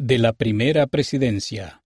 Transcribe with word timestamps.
De 0.00 0.16
la 0.18 0.32
primera 0.32 0.86
presidencia. 0.86 1.82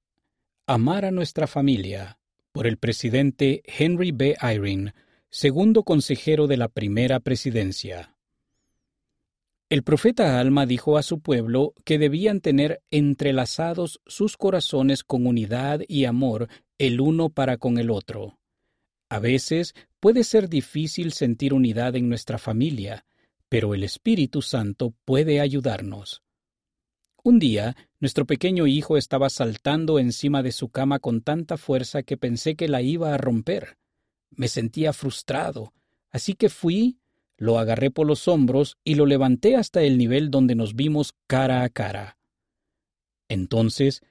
Amar 0.66 1.06
a 1.06 1.10
nuestra 1.10 1.46
familia. 1.46 2.18
Por 2.52 2.66
el 2.66 2.76
presidente 2.76 3.62
Henry 3.64 4.12
B. 4.12 4.36
Eyring, 4.38 4.92
segundo 5.30 5.82
consejero 5.82 6.46
de 6.46 6.58
la 6.58 6.68
primera 6.68 7.20
presidencia. 7.20 8.14
El 9.70 9.82
profeta 9.82 10.38
Alma 10.38 10.66
dijo 10.66 10.98
a 10.98 11.02
su 11.02 11.20
pueblo 11.20 11.72
que 11.86 11.98
debían 11.98 12.42
tener 12.42 12.82
entrelazados 12.90 14.02
sus 14.06 14.36
corazones 14.36 15.04
con 15.04 15.26
unidad 15.26 15.80
y 15.88 16.04
amor 16.04 16.48
el 16.76 17.00
uno 17.00 17.30
para 17.30 17.56
con 17.56 17.78
el 17.78 17.88
otro. 17.88 18.38
A 19.08 19.20
veces 19.20 19.74
puede 20.00 20.24
ser 20.24 20.50
difícil 20.50 21.14
sentir 21.14 21.54
unidad 21.54 21.96
en 21.96 22.10
nuestra 22.10 22.36
familia, 22.36 23.06
pero 23.48 23.72
el 23.72 23.82
Espíritu 23.82 24.42
Santo 24.42 24.92
puede 25.06 25.40
ayudarnos. 25.40 26.22
Un 27.24 27.38
día, 27.38 27.76
nuestro 28.00 28.26
pequeño 28.26 28.66
hijo 28.66 28.96
estaba 28.96 29.30
saltando 29.30 30.00
encima 30.00 30.42
de 30.42 30.50
su 30.50 30.70
cama 30.70 30.98
con 30.98 31.20
tanta 31.20 31.56
fuerza 31.56 32.02
que 32.02 32.16
pensé 32.16 32.56
que 32.56 32.66
la 32.66 32.82
iba 32.82 33.14
a 33.14 33.18
romper. 33.18 33.78
Me 34.30 34.48
sentía 34.48 34.92
frustrado, 34.92 35.72
así 36.10 36.34
que 36.34 36.48
fui, 36.48 36.98
lo 37.36 37.58
agarré 37.58 37.92
por 37.92 38.08
los 38.08 38.26
hombros 38.26 38.76
y 38.82 38.96
lo 38.96 39.06
levanté 39.06 39.54
hasta 39.54 39.82
el 39.82 39.98
nivel 39.98 40.32
donde 40.32 40.56
nos 40.56 40.74
vimos 40.74 41.14
cara 41.28 41.62
a 41.62 41.68
cara. 41.68 42.18
Entonces, 43.28 44.02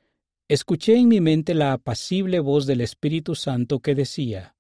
escuché 0.48 0.96
en 0.96 1.10
mi 1.10 1.20
mente 1.20 1.54
la 1.54 1.74
apacible 1.74 2.40
voz 2.40 2.66
del 2.66 2.80
Espíritu 2.80 3.36
Santo 3.36 3.80
que 3.80 3.94
decía, 3.94 4.56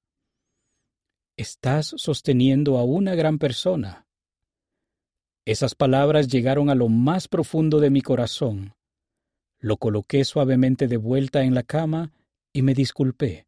Estás 1.37 1.93
sosteniendo 1.95 2.77
a 2.77 2.83
una 2.83 3.15
gran 3.15 3.39
persona. 3.39 4.05
Esas 5.45 5.73
palabras 5.73 6.27
llegaron 6.27 6.69
a 6.69 6.75
lo 6.75 6.87
más 6.87 7.27
profundo 7.27 7.79
de 7.79 7.89
mi 7.89 8.01
corazón. 8.01 8.73
Lo 9.59 9.77
coloqué 9.77 10.23
suavemente 10.23 10.87
de 10.87 10.97
vuelta 10.97 11.43
en 11.43 11.55
la 11.55 11.63
cama 11.63 12.11
y 12.53 12.61
me 12.61 12.73
disculpé. 12.73 13.47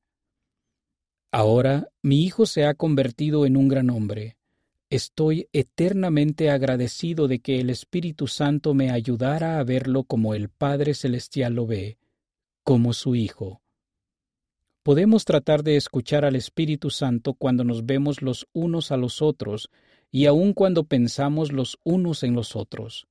Ahora 1.32 1.90
mi 2.02 2.24
hijo 2.24 2.46
se 2.46 2.66
ha 2.66 2.74
convertido 2.74 3.46
en 3.46 3.58
un 3.58 3.68
gran 3.68 3.90
hombre. 3.90 4.38
Estoy 4.90 5.50
eternamente 5.54 6.52
agradecido 6.52 7.28
de 7.28 7.40
que 7.40 7.60
el 7.60 7.72
Espíritu 7.72 8.28
Santo 8.28 8.76
me 8.76 8.92
ayudara 8.92 9.60
a 9.60 9.64
verlo 9.64 10.04
como 10.04 10.36
el 10.36 10.50
Padre 10.50 10.94
Celestial 10.94 11.54
lo 11.56 11.66
ve, 11.66 11.98
como 12.64 12.94
su 12.94 13.16
Hijo. 13.16 13.64
Podemos 14.84 15.26
tratar 15.26 15.64
de 15.64 15.78
escuchar 15.78 16.26
al 16.26 16.36
Espíritu 16.36 16.92
Santo 16.92 17.34
cuando 17.34 17.64
nos 17.64 17.86
vemos 17.86 18.22
los 18.22 18.48
unos 18.54 18.92
a 18.92 18.98
los 18.98 19.22
otros 19.22 19.72
y 20.14 20.28
aun 20.28 20.54
cuando 20.54 20.84
pensamos 20.84 21.52
los 21.52 21.80
unos 21.84 22.22
en 22.22 22.36
los 22.36 22.56
otros. 22.56 23.08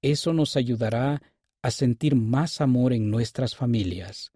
Eso 0.00 0.32
nos 0.32 0.56
ayudará 0.56 1.20
a 1.60 1.70
sentir 1.70 2.16
más 2.16 2.62
amor 2.62 2.94
en 2.94 3.10
nuestras 3.10 3.54
familias. 3.54 4.32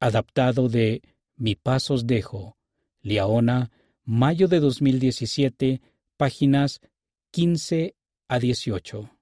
Adaptado 0.00 0.70
de 0.70 1.02
Mi 1.36 1.54
Pasos 1.54 2.06
Dejo, 2.06 2.56
Liaona, 3.02 3.70
mayo 4.04 4.48
de 4.48 4.58
2017, 4.58 5.82
páginas 6.16 6.80
15 7.32 7.94
a 8.28 8.38
18. 8.38 9.19